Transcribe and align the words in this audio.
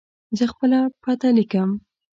زه 0.37 0.45
خپله 0.51 0.79
پته 1.01 1.29
لیکم. 1.37 1.69